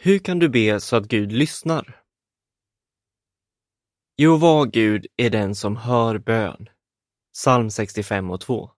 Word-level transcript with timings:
Hur 0.00 0.18
kan 0.18 0.38
du 0.38 0.48
be 0.48 0.80
så 0.80 0.96
att 0.96 1.08
Gud 1.08 1.32
lyssnar? 1.32 2.02
Jehova 4.16 4.64
Gud 4.64 5.06
är 5.16 5.30
den 5.30 5.54
som 5.54 5.76
hör 5.76 6.18
bön. 6.18 6.68
Psalm 7.34 7.70
65 7.70 8.30
och 8.30 8.40
2. 8.40 8.70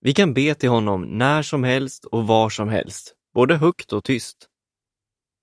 Vi 0.00 0.14
kan 0.14 0.34
be 0.34 0.54
till 0.54 0.68
honom 0.68 1.02
när 1.02 1.42
som 1.42 1.64
helst 1.64 2.04
och 2.04 2.26
var 2.26 2.50
som 2.50 2.68
helst, 2.68 3.14
både 3.34 3.56
högt 3.56 3.92
och 3.92 4.04
tyst. 4.04 4.48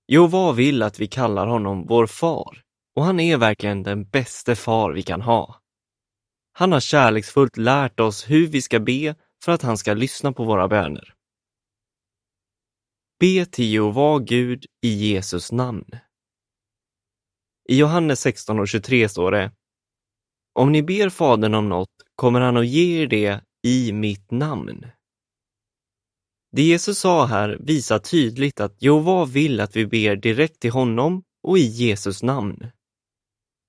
Jehova 0.08 0.52
vill 0.52 0.82
att 0.82 1.00
vi 1.00 1.06
kallar 1.06 1.46
honom 1.46 1.86
vår 1.86 2.06
far 2.06 2.62
och 2.96 3.04
han 3.04 3.20
är 3.20 3.36
verkligen 3.36 3.82
den 3.82 4.04
bästa 4.04 4.56
far 4.56 4.92
vi 4.92 5.02
kan 5.02 5.20
ha. 5.20 5.60
Han 6.52 6.72
har 6.72 6.80
kärleksfullt 6.80 7.56
lärt 7.56 8.00
oss 8.00 8.30
hur 8.30 8.46
vi 8.46 8.62
ska 8.62 8.80
be 8.80 9.14
för 9.44 9.52
att 9.52 9.62
han 9.62 9.78
ska 9.78 9.94
lyssna 9.94 10.32
på 10.32 10.44
våra 10.44 10.68
böner. 10.68 11.14
Be 13.20 13.46
till 13.46 13.72
Jehova 13.72 14.18
Gud 14.18 14.66
i 14.82 14.88
Jesus 14.88 15.52
namn. 15.52 15.84
I 17.68 17.78
Johannes 17.78 18.20
16 18.20 18.58
och 18.58 18.68
23 18.68 19.08
står 19.08 19.30
det 19.30 19.52
Om 20.54 20.72
ni 20.72 20.82
ber 20.82 21.08
Fadern 21.08 21.54
om 21.54 21.68
något 21.68 21.90
kommer 22.16 22.40
han 22.40 22.56
att 22.56 22.66
ge 22.66 23.02
er 23.02 23.06
det 23.06 23.40
i 23.66 23.92
mitt 23.92 24.30
namn. 24.30 24.86
Det 26.52 26.62
Jesus 26.62 26.98
sa 26.98 27.26
här 27.26 27.58
visar 27.60 27.98
tydligt 27.98 28.60
att 28.60 28.82
Jehova 28.82 29.24
vill 29.24 29.60
att 29.60 29.76
vi 29.76 29.86
ber 29.86 30.16
direkt 30.16 30.60
till 30.60 30.72
honom 30.72 31.22
och 31.42 31.58
i 31.58 31.62
Jesus 31.62 32.22
namn. 32.22 32.66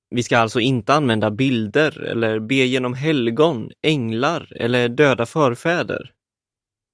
Vi 0.09 0.23
ska 0.23 0.37
alltså 0.37 0.59
inte 0.59 0.93
använda 0.93 1.31
bilder 1.31 2.01
eller 2.01 2.39
be 2.39 2.55
genom 2.55 2.93
helgon, 2.93 3.71
änglar 3.81 4.53
eller 4.55 4.89
döda 4.89 5.25
förfäder. 5.25 6.11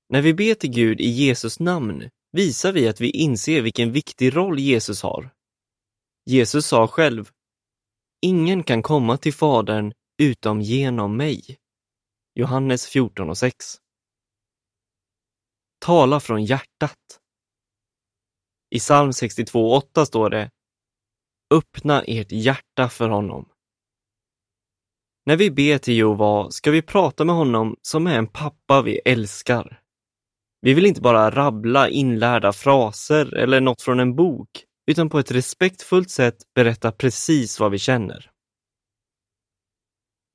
När 0.10 0.22
vi 0.22 0.34
ber 0.34 0.54
till 0.54 0.72
Gud 0.72 1.02
i 1.02 1.10
Jesus 1.10 1.60
namn 1.60 2.10
visar 2.38 2.72
vi 2.72 2.88
att 2.88 3.02
vi 3.02 3.10
inser 3.10 3.62
vilken 3.62 3.92
viktig 3.92 4.36
roll 4.36 4.60
Jesus 4.60 5.02
har. 5.02 5.30
Jesus 6.26 6.68
sa 6.68 6.88
själv, 6.88 7.32
Ingen 8.22 8.64
kan 8.64 8.84
komma 8.84 9.18
till 9.18 9.34
Fadern 9.34 9.94
utom 10.22 10.62
genom 10.62 11.18
mig. 11.18 11.58
Johannes 12.36 12.88
14 12.88 13.30
och 13.30 13.38
6. 13.38 13.76
Tala 15.80 16.20
från 16.20 16.46
hjärtat. 16.46 17.20
I 18.70 18.80
psalm 18.80 19.12
62.8 19.12 20.06
står 20.06 20.30
det 20.30 20.52
Öppna 21.54 22.04
ert 22.04 22.32
hjärta 22.32 22.90
för 22.90 23.10
honom. 23.10 23.50
När 25.26 25.38
vi 25.38 25.52
ber 25.52 25.78
till 25.78 25.98
Jehova 25.98 26.52
ska 26.52 26.72
vi 26.72 26.82
prata 26.82 27.26
med 27.26 27.36
honom 27.36 27.76
som 27.82 28.08
är 28.08 28.18
en 28.18 28.28
pappa 28.28 28.82
vi 28.82 29.00
älskar. 29.06 29.87
Vi 30.62 30.74
vill 30.74 30.86
inte 30.86 31.02
bara 31.02 31.32
rabbla 31.32 31.90
inlärda 31.90 32.54
fraser 32.54 33.36
eller 33.36 33.62
något 33.62 33.82
från 33.82 34.00
en 34.00 34.16
bok, 34.16 34.50
utan 34.88 35.10
på 35.10 35.20
ett 35.20 35.32
respektfullt 35.32 36.10
sätt 36.10 36.38
berätta 36.56 36.92
precis 36.92 37.60
vad 37.60 37.72
vi 37.72 37.80
känner. 37.80 38.32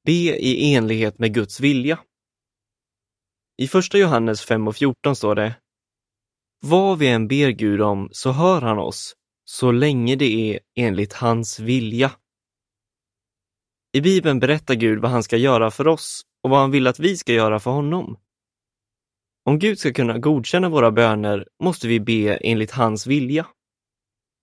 Be 0.04 0.12
i 0.12 0.74
enlighet 0.74 1.18
med 1.18 1.34
Guds 1.34 1.60
vilja. 1.60 1.98
I 3.62 3.68
första 3.68 3.98
Johannes 3.98 4.42
5 4.42 4.68
och 4.68 4.76
14 4.76 5.16
står 5.16 5.34
det 5.34 5.54
Vad 6.60 6.98
vi 6.98 7.08
än 7.08 7.28
ber 7.28 7.50
Gud 7.50 7.80
om 7.80 8.08
så 8.12 8.30
hör 8.32 8.60
han 8.60 8.78
oss, 8.78 9.14
så 9.44 9.72
länge 9.72 10.16
det 10.16 10.54
är 10.54 10.60
enligt 10.76 11.12
hans 11.12 11.60
vilja. 11.60 12.12
I 13.92 14.00
Bibeln 14.00 14.40
berättar 14.40 14.74
Gud 14.74 14.98
vad 14.98 15.10
han 15.10 15.22
ska 15.22 15.36
göra 15.36 15.70
för 15.70 15.88
oss 15.88 16.22
och 16.42 16.50
vad 16.50 16.60
han 16.60 16.70
vill 16.70 16.86
att 16.86 16.98
vi 16.98 17.16
ska 17.16 17.32
göra 17.32 17.60
för 17.60 17.70
honom. 17.70 18.16
Om 19.44 19.58
Gud 19.58 19.78
ska 19.78 19.92
kunna 19.92 20.18
godkänna 20.18 20.68
våra 20.68 20.90
böner 20.90 21.48
måste 21.62 21.88
vi 21.88 22.00
be 22.00 22.36
enligt 22.36 22.70
hans 22.70 23.06
vilja. 23.06 23.46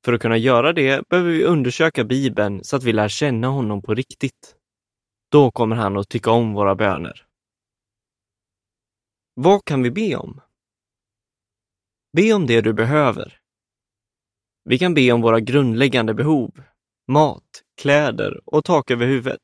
För 0.06 0.14
att 0.14 0.22
kunna 0.22 0.38
göra 0.38 0.74
det 0.74 1.10
behöver 1.10 1.32
vi 1.32 1.44
undersöka 1.44 2.04
Bibeln 2.04 2.64
så 2.64 2.76
att 2.76 2.84
vi 2.84 2.94
lär 2.94 3.08
känna 3.08 3.48
honom 3.48 3.82
på 3.82 3.94
riktigt. 3.94 4.56
Då 5.32 5.52
kommer 5.52 5.76
han 5.76 5.98
att 5.98 6.10
tycka 6.10 6.32
om 6.32 6.54
våra 6.54 6.76
böner. 6.76 7.26
Vad 9.34 9.66
kan 9.66 9.84
vi 9.84 9.92
be 9.92 10.16
om? 10.16 10.42
Be 12.18 12.34
om 12.34 12.48
det 12.48 12.62
du 12.62 12.74
behöver. 12.74 13.40
Vi 14.64 14.80
kan 14.80 14.94
be 14.94 15.12
om 15.12 15.22
våra 15.22 15.40
grundläggande 15.40 16.14
behov, 16.14 16.64
mat, 17.08 17.64
kläder 17.82 18.42
och 18.46 18.66
tak 18.66 18.92
över 18.92 19.06
huvudet. 19.06 19.42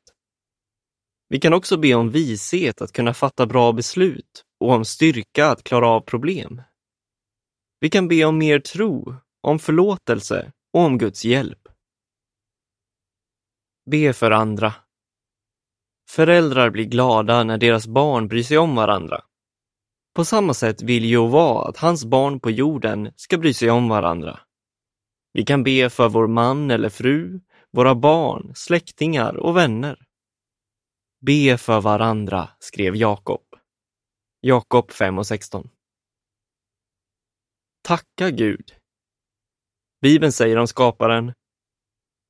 Vi 1.28 1.40
kan 1.40 1.54
också 1.54 1.76
be 1.76 1.94
om 1.94 2.10
vishet 2.10 2.82
att 2.82 2.92
kunna 2.92 3.14
fatta 3.14 3.46
bra 3.46 3.72
beslut 3.72 4.45
och 4.60 4.70
om 4.70 4.84
styrka 4.84 5.46
att 5.46 5.64
klara 5.64 5.88
av 5.88 6.00
problem. 6.00 6.62
Vi 7.80 7.90
kan 7.90 8.08
be 8.08 8.24
om 8.24 8.38
mer 8.38 8.58
tro, 8.58 9.14
om 9.40 9.58
förlåtelse 9.58 10.52
och 10.72 10.80
om 10.80 10.98
Guds 10.98 11.24
hjälp. 11.24 11.68
Be 13.90 14.12
för 14.12 14.30
andra. 14.30 14.74
Föräldrar 16.10 16.70
blir 16.70 16.84
glada 16.84 17.44
när 17.44 17.58
deras 17.58 17.86
barn 17.86 18.28
bryr 18.28 18.42
sig 18.42 18.58
om 18.58 18.74
varandra. 18.74 19.24
På 20.14 20.24
samma 20.24 20.54
sätt 20.54 20.82
vill 20.82 21.04
Jehova 21.04 21.68
att 21.68 21.76
hans 21.76 22.04
barn 22.04 22.40
på 22.40 22.50
jorden 22.50 23.12
ska 23.16 23.38
bry 23.38 23.54
sig 23.54 23.70
om 23.70 23.88
varandra. 23.88 24.40
Vi 25.32 25.44
kan 25.44 25.62
be 25.62 25.90
för 25.90 26.08
vår 26.08 26.26
man 26.26 26.70
eller 26.70 26.88
fru, 26.88 27.40
våra 27.72 27.94
barn, 27.94 28.52
släktingar 28.54 29.36
och 29.36 29.56
vänner. 29.56 30.06
Be 31.20 31.58
för 31.58 31.80
varandra, 31.80 32.48
skrev 32.58 32.96
Jakob. 32.96 33.55
Jakob 34.40 34.90
5 34.90 35.18
och 35.18 35.26
16. 35.26 35.70
Tacka 37.82 38.30
Gud. 38.30 38.72
Bibeln 40.00 40.32
säger 40.32 40.56
om 40.56 40.66
skaparen, 40.66 41.32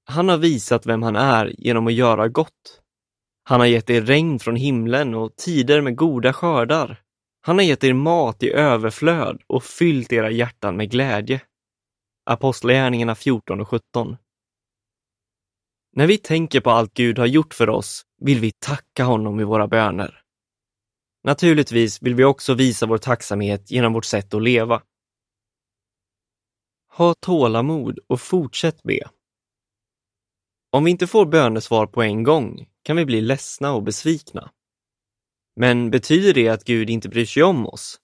han 0.04 0.28
har 0.28 0.38
visat 0.38 0.86
vem 0.86 1.02
han 1.02 1.16
är 1.16 1.54
genom 1.58 1.86
att 1.86 1.92
göra 1.92 2.28
gott. 2.28 2.82
Han 3.44 3.60
har 3.60 3.66
gett 3.66 3.90
er 3.90 4.02
regn 4.02 4.38
från 4.38 4.56
himlen 4.56 5.14
och 5.14 5.36
tider 5.36 5.80
med 5.80 5.96
goda 5.96 6.32
skördar. 6.32 7.02
Han 7.40 7.56
har 7.56 7.64
gett 7.64 7.84
er 7.84 7.92
mat 7.92 8.42
i 8.42 8.52
överflöd 8.52 9.42
och 9.46 9.64
fyllt 9.64 10.12
era 10.12 10.30
hjärtan 10.30 10.76
med 10.76 10.90
glädje. 10.90 11.40
Apostlagärningarna 12.30 13.14
14 13.14 13.60
och 13.60 13.68
17. 13.68 14.16
När 15.92 16.06
vi 16.06 16.18
tänker 16.18 16.60
på 16.60 16.70
allt 16.70 16.94
Gud 16.94 17.18
har 17.18 17.26
gjort 17.26 17.54
för 17.54 17.68
oss 17.68 18.02
vill 18.20 18.40
vi 18.40 18.52
tacka 18.52 19.04
honom 19.04 19.40
i 19.40 19.44
våra 19.44 19.68
böner. 19.68 20.22
Naturligtvis 21.26 22.02
vill 22.02 22.14
vi 22.14 22.24
också 22.24 22.54
visa 22.54 22.86
vår 22.86 22.98
tacksamhet 22.98 23.70
genom 23.70 23.92
vårt 23.92 24.04
sätt 24.04 24.34
att 24.34 24.42
leva. 24.42 24.82
Ha 26.92 27.14
tålamod 27.14 27.98
och 28.06 28.20
fortsätt 28.20 28.82
be. 28.82 29.00
Om 30.70 30.84
vi 30.84 30.90
inte 30.90 31.06
får 31.06 31.26
bönesvar 31.26 31.86
på 31.86 32.02
en 32.02 32.22
gång 32.22 32.68
kan 32.82 32.96
vi 32.96 33.04
bli 33.04 33.20
ledsna 33.20 33.72
och 33.72 33.82
besvikna. 33.82 34.50
Men 35.56 35.90
betyder 35.90 36.34
det 36.34 36.48
att 36.48 36.64
Gud 36.64 36.90
inte 36.90 37.08
bryr 37.08 37.26
sig 37.26 37.42
om 37.42 37.66
oss? 37.66 38.00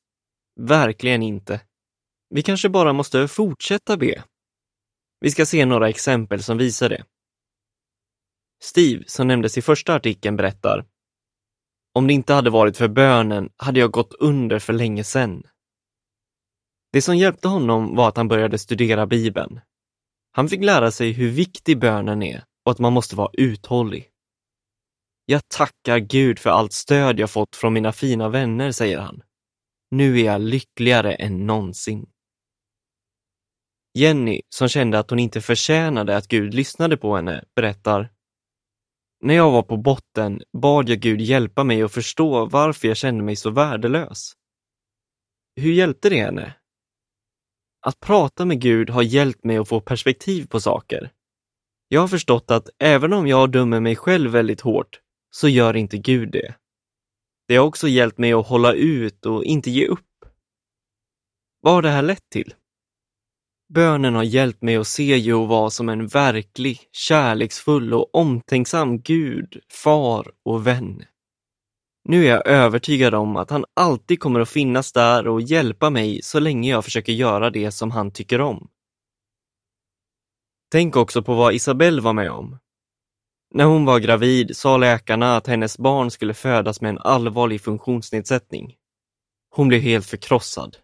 Verkligen 0.61 1.22
inte. 1.22 1.61
Vi 2.31 2.43
kanske 2.43 2.69
bara 2.69 2.93
måste 2.93 3.28
fortsätta 3.28 3.97
be. 3.97 4.25
Vi 5.21 5.31
ska 5.31 5.47
se 5.47 5.65
några 5.65 5.88
exempel 5.88 6.43
som 6.43 6.59
visar 6.59 6.88
det. 6.88 7.05
Steve, 8.62 9.05
som 9.06 9.28
nämndes 9.28 9.59
i 9.59 9.62
första 9.62 9.94
artikeln, 9.94 10.37
berättar 10.37 10.84
om 11.94 12.06
det 12.06 12.12
inte 12.12 12.34
hade 12.34 12.50
varit 12.50 12.76
för 12.76 12.88
bönen 12.88 13.50
hade 13.56 13.80
jag 13.80 13.91
gått 13.91 14.14
under 14.14 14.58
för 14.58 14.72
länge 14.72 15.04
sedan. 15.04 15.42
Det 16.92 17.03
som 17.03 17.16
hjälpte 17.16 17.48
honom 17.48 17.97
var 17.97 18.08
att 18.08 18.16
han 18.16 18.28
började 18.28 18.58
studera 18.58 19.06
Bibeln. 19.06 19.60
Han 20.32 20.48
fick 20.48 20.64
lära 20.64 20.91
sig 20.91 21.12
hur 21.12 21.31
viktig 21.31 21.78
bönen 21.78 22.22
är 22.22 22.44
och 22.64 22.72
att 22.72 22.78
man 22.78 22.92
måste 22.92 23.16
vara 23.16 23.31
uthållig. 23.32 24.08
Jag 25.26 25.48
tackar 25.48 25.98
Gud 25.98 26.38
för 26.38 26.50
allt 26.50 26.72
stöd 26.72 27.20
jag 27.20 27.31
fått 27.31 27.56
från 27.56 27.72
mina 27.72 27.92
fina 27.92 28.28
vänner, 28.28 28.72
säger 28.72 28.98
han. 28.98 29.22
Nu 29.91 30.20
är 30.20 30.25
jag 30.25 30.41
lyckligare 30.41 31.14
än 31.14 31.47
någonsin. 31.47 32.06
Jenny, 33.94 34.40
som 34.49 34.69
kände 34.69 34.99
att 34.99 35.11
hon 35.11 35.19
inte 35.19 35.40
förtjänade 35.40 36.17
att 36.17 36.28
Gud 36.28 36.55
lyssnade 36.55 36.96
på 36.96 37.17
henne, 37.17 37.44
berättar 37.56 38.11
när 39.24 39.34
jag 39.34 39.50
var 39.50 39.62
på 39.62 39.76
botten 39.76 40.42
bad 40.52 40.88
jag 40.88 40.98
Gud 41.00 41.20
hjälpa 41.20 41.64
mig 41.64 41.82
att 41.82 41.92
förstå 41.92 42.46
varför 42.46 42.88
jag 42.88 42.96
kände 42.96 43.24
mig 43.24 43.36
så 43.36 43.50
värdelös. 43.50 44.32
Hur 45.56 45.72
hjälpte 45.72 46.08
det 46.08 46.20
henne? 46.20 46.54
Att 47.86 48.00
prata 48.00 48.44
med 48.44 48.60
Gud 48.60 48.90
har 48.90 49.02
hjälpt 49.02 49.44
mig 49.44 49.56
att 49.56 49.69
få 49.69 49.80
perspektiv 49.80 50.46
på 50.46 50.60
saker. 50.60 51.12
Jag 51.88 52.00
har 52.00 52.08
förstått 52.08 52.50
att 52.50 52.69
även 52.78 53.12
om 53.12 53.26
jag 53.26 53.52
dömer 53.52 53.80
mig 53.80 53.96
själv 53.96 54.30
väldigt 54.30 54.60
hårt 54.60 55.00
så 55.30 55.48
gör 55.48 55.76
inte 55.76 55.98
Gud 55.98 56.32
det. 56.32 56.54
Det 57.48 57.56
har 57.56 57.66
också 57.66 57.88
hjälpt 57.88 58.19
mig 58.19 58.32
att 58.32 58.46
hålla 58.46 58.72
ut 58.72 59.26
och 59.26 59.44
inte 59.44 59.70
ge 59.70 59.86
upp. 59.86 60.24
Vad 61.60 61.74
har 61.74 61.82
det 61.82 61.90
här 61.90 62.02
lett 62.02 62.30
till? 62.30 62.54
Bönen 63.74 64.14
har 64.14 64.22
hjälpt 64.22 64.62
mig 64.62 64.76
att 64.76 64.86
se 64.86 65.16
Jehova 65.16 65.70
som 65.70 65.88
en 65.88 66.06
verklig, 66.06 66.80
kärleksfull 66.92 67.94
och 67.94 68.14
omtänksam 68.14 69.00
Gud, 69.00 69.60
far 69.70 70.32
och 70.44 70.66
vän. 70.66 71.04
Nu 72.04 72.24
är 72.24 72.30
jag 72.30 72.46
övertygad 72.46 73.14
om 73.14 73.36
att 73.36 73.50
han 73.50 73.64
alltid 73.76 74.20
kommer 74.20 74.40
att 74.40 74.48
finnas 74.48 74.92
där 74.92 75.28
och 75.28 75.40
hjälpa 75.40 75.90
mig 75.90 76.22
så 76.22 76.40
länge 76.40 76.70
jag 76.70 76.84
försöker 76.84 77.12
göra 77.12 77.50
det 77.50 77.70
som 77.70 77.90
han 77.90 78.10
tycker 78.10 78.40
om. 78.40 78.70
Tänk 80.72 80.96
också 80.96 81.22
på 81.22 81.34
vad 81.34 81.54
Isabelle 81.54 82.02
var 82.02 82.12
med 82.12 82.30
om. 82.30 82.58
När 83.54 83.64
hon 83.64 83.84
var 83.84 83.98
gravid 83.98 84.56
sa 84.56 84.76
läkarna 84.76 85.36
att 85.36 85.46
hennes 85.46 85.78
barn 85.78 86.10
skulle 86.10 86.34
födas 86.34 86.80
med 86.80 86.88
en 86.88 86.98
allvarlig 86.98 87.60
funktionsnedsättning. 87.60 88.74
Hon 89.50 89.69
blev 89.69 89.80
helt 89.80 90.06
förkrossad. 90.06 90.76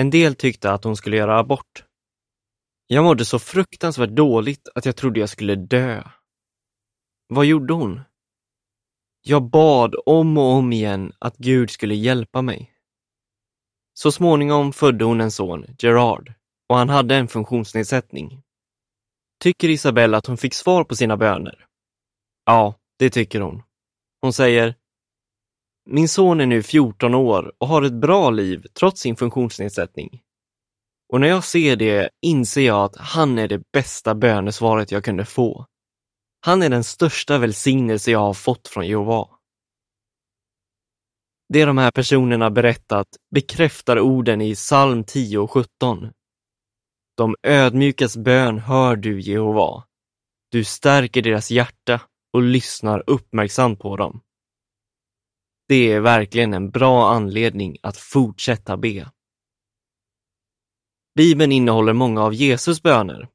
En 0.00 0.10
del 0.10 0.34
tyckte 0.34 0.72
att 0.72 0.84
hon 0.84 0.96
skulle 0.96 1.16
göra 1.16 1.38
abort. 1.38 1.84
Jag 2.86 3.04
mådde 3.04 3.24
så 3.24 3.38
fruktansvärt 3.38 4.10
dåligt 4.10 4.68
att 4.74 4.86
jag 4.86 4.96
trodde 4.96 5.20
jag 5.20 5.28
skulle 5.28 5.54
dö. 5.54 6.02
Vad 7.28 7.46
gjorde 7.46 7.74
hon? 7.74 8.00
Jag 9.22 9.42
bad 9.50 9.94
om 10.06 10.38
och 10.38 10.44
om 10.44 10.72
igen 10.72 11.12
att 11.18 11.36
Gud 11.36 11.70
skulle 11.70 11.94
hjälpa 11.94 12.42
mig. 12.42 12.74
Så 13.94 14.12
småningom 14.12 14.72
födde 14.72 15.04
hon 15.04 15.20
en 15.20 15.30
son, 15.30 15.66
Gerard, 15.78 16.32
och 16.68 16.76
han 16.76 16.88
hade 16.88 17.16
en 17.16 17.28
funktionsnedsättning. 17.28 18.42
Tycker 19.40 19.68
Isabelle 19.68 20.16
att 20.16 20.26
hon 20.26 20.38
fick 20.38 20.54
svar 20.54 20.84
på 20.84 20.96
sina 20.96 21.16
böner? 21.16 21.66
Ja, 22.44 22.74
det 22.98 23.10
tycker 23.10 23.40
hon. 23.40 23.62
Hon 24.20 24.32
säger 24.32 24.74
min 25.90 26.08
son 26.08 26.40
är 26.40 26.46
nu 26.46 26.62
14 26.62 27.14
år 27.14 27.52
och 27.58 27.68
har 27.68 27.82
ett 27.82 28.00
bra 28.00 28.30
liv 28.30 28.66
trots 28.78 29.00
sin 29.00 29.16
funktionsnedsättning. 29.16 30.22
Och 31.12 31.20
när 31.20 31.28
jag 31.28 31.44
ser 31.44 31.76
det 31.76 32.10
inser 32.22 32.60
jag 32.60 32.84
att 32.84 32.96
han 32.96 33.38
är 33.38 33.48
det 33.48 33.62
bästa 33.72 34.14
bönesvaret 34.14 34.92
jag 34.92 35.04
kunde 35.04 35.24
få. 35.24 35.66
Han 36.40 36.62
är 36.62 36.70
den 36.70 36.84
största 36.84 37.38
välsignelse 37.38 38.10
jag 38.10 38.18
har 38.18 38.34
fått 38.34 38.68
från 38.68 38.86
Jehova. 38.86 39.28
Det 41.48 41.64
de 41.64 41.78
här 41.78 41.90
personerna 41.90 42.50
berättat 42.50 43.08
bekräftar 43.34 44.00
orden 44.00 44.40
i 44.40 44.54
psalm 44.54 45.04
10 45.04 45.38
och 45.38 45.50
17. 45.50 46.10
De 47.16 47.36
ödmjukas 47.42 48.16
bön 48.16 48.58
hör 48.58 48.96
du, 48.96 49.20
Jehova. 49.20 49.84
Du 50.50 50.64
stärker 50.64 51.22
deras 51.22 51.50
hjärta 51.50 52.00
och 52.32 52.42
lyssnar 52.42 53.04
uppmärksamt 53.06 53.80
på 53.80 53.96
dem. 53.96 54.20
Det 55.68 55.92
är 55.92 56.00
verkligen 56.00 56.54
en 56.54 56.70
bra 56.70 57.10
anledning 57.10 57.76
att 57.82 57.96
fortsätta 57.96 58.76
be. 58.76 59.10
Bibeln 61.14 61.52
innehåller 61.52 61.92
många 61.92 62.22
av 62.22 62.34
Jesus 62.34 62.82
böner. 62.82 63.28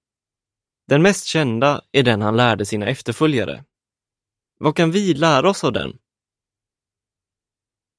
Den 0.87 1.01
mest 1.01 1.25
kända 1.25 1.81
är 1.91 2.03
den 2.03 2.21
han 2.21 2.37
lärde 2.37 2.65
sina 2.65 2.85
efterföljare. 2.87 3.65
Vad 4.59 4.75
kan 4.75 4.91
vi 4.91 5.13
lära 5.13 5.49
oss 5.49 5.63
av 5.63 5.73
den? 5.73 5.97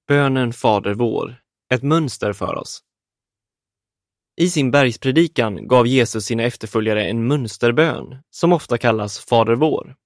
Bönen 0.08 0.52
Fader 0.52 0.94
vår, 0.94 1.42
ett 1.74 1.82
mönster 1.82 2.32
för 2.32 2.54
oss. 2.54 2.82
I 4.36 4.48
sin 4.48 4.70
bergspredikan 4.70 5.68
gav 5.68 5.86
Jesus 5.86 6.24
sina 6.24 6.42
efterföljare 6.42 7.04
en 7.04 7.26
mönsterbön 7.26 8.22
som 8.30 8.52
ofta 8.52 8.78
kallas 8.78 9.18
Fader 9.18 9.54
vår. 9.54 9.96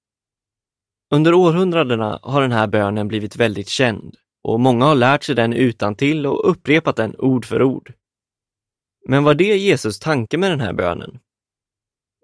Under 1.11 1.33
århundradena 1.33 2.19
har 2.23 2.41
den 2.41 2.51
här 2.51 2.67
bönen 2.67 3.07
blivit 3.07 3.35
väldigt 3.35 3.69
känd 3.69 4.15
och 4.43 4.59
många 4.59 4.85
har 4.85 4.95
lärt 4.95 5.23
sig 5.23 5.35
den 5.35 5.53
utan 5.53 5.95
till 5.95 6.25
och 6.25 6.49
upprepat 6.49 6.95
den 6.95 7.15
ord 7.17 7.45
för 7.45 7.63
ord. 7.63 7.93
Men 9.07 9.23
var 9.23 9.33
det 9.33 9.57
Jesus 9.57 9.99
tanke 9.99 10.37
med 10.37 10.51
den 10.51 10.59
här 10.59 10.73
bönen? 10.73 11.19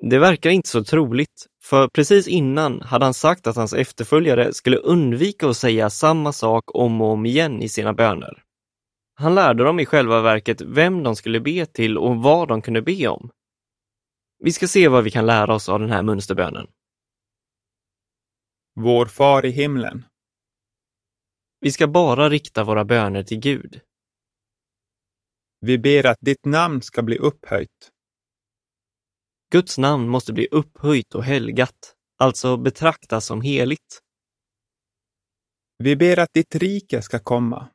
Det 0.10 0.20
verkar 0.20 0.50
inte 0.50 0.70
så 0.70 0.84
troligt, 0.84 1.48
för 1.64 1.88
precis 1.88 2.28
innan 2.28 2.82
hade 2.82 3.06
han 3.06 3.14
sagt 3.14 3.48
att 3.48 3.56
hans 3.56 3.74
efterföljare 3.74 4.54
skulle 4.54 4.78
undvika 4.78 5.50
att 5.50 5.58
säga 5.58 5.90
samma 5.90 6.34
sak 6.34 6.76
om 6.76 7.02
och 7.02 7.08
om 7.08 7.26
igen 7.26 7.62
i 7.62 7.70
sina 7.70 7.94
böner. 7.94 8.44
Han 9.16 9.36
lärde 9.36 9.64
dem 9.64 9.80
i 9.80 9.86
själva 9.86 10.22
verket 10.22 10.62
vem 10.62 11.04
de 11.04 11.16
skulle 11.16 11.40
be 11.40 11.66
till 11.66 11.98
och 11.98 12.16
vad 12.16 12.48
de 12.48 12.62
kunde 12.62 12.82
be 12.82 13.08
om. 13.08 13.30
Vi 14.40 14.52
ska 14.52 14.68
se 14.68 14.88
vad 14.88 15.04
vi 15.04 15.12
kan 15.12 15.26
lära 15.26 15.54
oss 15.54 15.70
av 15.70 15.80
den 15.80 15.92
här 15.92 16.04
mönsterbönen. 16.04 16.68
Vår 18.80 19.06
far 19.06 19.45
i 19.45 19.50
himlen. 19.50 20.06
Vi 21.60 21.72
ska 21.72 21.88
bara 21.88 22.30
rikta 22.30 22.63
våra 22.63 22.86
böner 22.86 23.24
till 23.24 23.39
Gud. 23.39 23.81
Vi 25.60 25.77
ber 25.77 26.06
att 26.06 26.18
ditt 26.22 26.45
namn 26.45 26.81
ska 26.81 27.04
bli 27.04 27.18
upphöjt. 27.18 27.92
Guds 29.51 29.77
namn 29.77 30.10
måste 30.10 30.33
bli 30.33 30.48
upphöjt 30.51 31.16
och 31.16 31.24
helgat, 31.24 31.95
alltså 32.18 32.57
betraktas 32.57 33.25
som 33.25 33.42
heligt. 33.42 34.01
Vi 35.77 35.95
ber 35.95 36.19
att 36.19 36.33
ditt 36.33 36.56
rike 36.56 37.01
ska 37.01 37.19
komma. 37.19 37.69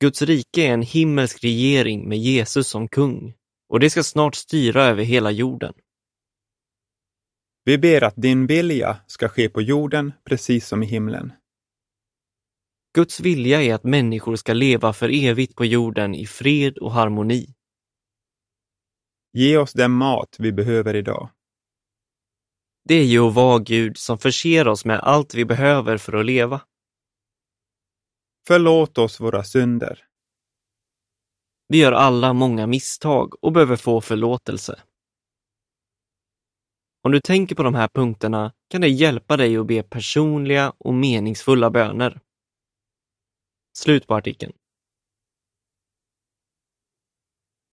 Guds 0.00 0.22
rike 0.22 0.62
är 0.62 0.74
en 0.74 0.82
himmelsk 0.82 1.44
regering 1.44 2.08
med 2.08 2.18
Jesus 2.18 2.68
som 2.68 2.88
kung 2.88 3.34
och 3.68 3.80
det 3.80 3.90
ska 3.90 4.02
snart 4.02 4.34
styra 4.34 4.84
över 4.84 5.02
hela 5.04 5.30
jorden. 5.30 5.74
Vi 7.68 7.78
ber 7.78 8.04
att 8.04 8.16
din 8.16 8.46
vilja 8.46 9.00
ska 9.06 9.28
ske 9.28 9.48
på 9.48 9.62
jorden 9.62 10.12
precis 10.24 10.66
som 10.68 10.82
i 10.82 10.86
himlen. 10.86 11.32
Guds 12.94 13.20
vilja 13.20 13.62
är 13.62 13.74
att 13.74 13.84
människor 13.84 14.36
ska 14.36 14.52
leva 14.52 14.92
för 14.92 15.24
evigt 15.24 15.56
på 15.56 15.64
jorden 15.64 16.14
i 16.14 16.26
fred 16.26 16.78
och 16.78 16.92
harmoni. 16.92 17.54
Ge 19.32 19.56
oss 19.56 19.72
den 19.72 19.90
mat 19.90 20.36
vi 20.38 20.52
behöver 20.52 20.96
idag. 20.96 21.30
Det 22.84 22.94
är 22.94 23.04
Jehova 23.04 23.58
Gud 23.58 23.96
som 23.96 24.18
förser 24.18 24.68
oss 24.68 24.84
med 24.84 25.00
allt 25.00 25.34
vi 25.34 25.44
behöver 25.44 25.98
för 25.98 26.12
att 26.12 26.26
leva. 26.26 26.60
Förlåt 28.46 28.98
oss 28.98 29.20
våra 29.20 29.44
synder. 29.44 30.04
Vi 31.68 31.78
gör 31.78 31.92
alla 31.92 32.32
många 32.32 32.66
misstag 32.66 33.44
och 33.44 33.52
behöver 33.52 33.76
få 33.76 34.00
förlåtelse. 34.00 34.82
Om 37.08 37.12
du 37.12 37.20
tänker 37.20 37.54
på 37.54 37.62
de 37.62 37.74
här 37.74 37.88
punkterna 37.88 38.52
kan 38.70 38.80
det 38.80 38.88
hjälpa 38.88 39.36
dig 39.36 39.56
att 39.56 39.66
be 39.66 39.82
personliga 39.82 40.72
och 40.78 40.94
meningsfulla 40.94 41.70
böner. 41.70 42.20
Slut 43.78 44.06
på 44.06 44.14
artikeln. 44.14 44.52